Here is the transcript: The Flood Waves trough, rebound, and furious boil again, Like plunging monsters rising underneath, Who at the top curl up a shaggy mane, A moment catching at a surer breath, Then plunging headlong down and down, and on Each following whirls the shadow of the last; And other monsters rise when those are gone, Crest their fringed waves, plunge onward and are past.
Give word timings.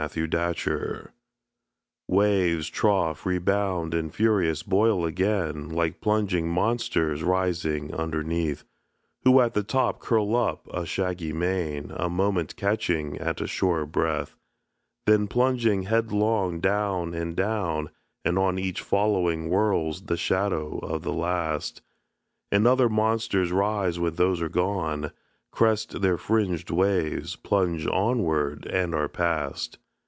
The 0.15 0.27
Flood 0.89 1.09
Waves 2.07 2.71
trough, 2.71 3.23
rebound, 3.23 3.93
and 3.93 4.11
furious 4.11 4.63
boil 4.63 5.05
again, 5.05 5.69
Like 5.69 6.01
plunging 6.01 6.49
monsters 6.49 7.21
rising 7.21 7.93
underneath, 7.93 8.63
Who 9.25 9.39
at 9.41 9.53
the 9.53 9.61
top 9.61 9.99
curl 9.99 10.35
up 10.35 10.67
a 10.73 10.87
shaggy 10.87 11.33
mane, 11.33 11.91
A 11.95 12.09
moment 12.09 12.55
catching 12.55 13.19
at 13.19 13.41
a 13.41 13.45
surer 13.45 13.85
breath, 13.85 14.35
Then 15.05 15.27
plunging 15.27 15.83
headlong 15.83 16.59
down 16.61 17.13
and 17.13 17.35
down, 17.35 17.91
and 18.25 18.39
on 18.39 18.57
Each 18.57 18.81
following 18.81 19.49
whirls 19.49 20.05
the 20.07 20.17
shadow 20.17 20.79
of 20.79 21.03
the 21.03 21.13
last; 21.13 21.83
And 22.51 22.65
other 22.65 22.89
monsters 22.89 23.51
rise 23.51 23.99
when 23.99 24.15
those 24.15 24.41
are 24.41 24.49
gone, 24.49 25.11
Crest 25.51 26.01
their 26.01 26.17
fringed 26.17 26.71
waves, 26.71 27.35
plunge 27.35 27.85
onward 27.85 28.65
and 28.65 28.95
are 28.95 29.07
past. 29.07 29.77